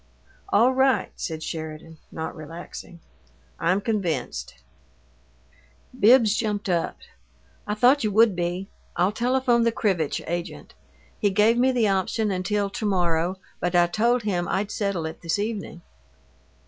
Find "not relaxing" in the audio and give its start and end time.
2.11-3.01